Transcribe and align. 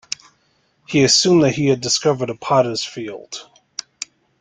He 0.87 1.03
assumed 1.03 1.43
that 1.43 1.53
he 1.53 1.67
had 1.67 1.79
discovered 1.79 2.31
a 2.31 2.35
potter's 2.35 2.83
field. 2.83 3.47